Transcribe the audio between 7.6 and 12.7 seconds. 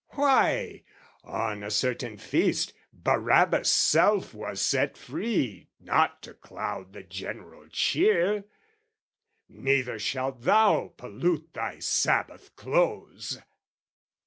cheer. "Neither shalt thou pollute thy Sabbath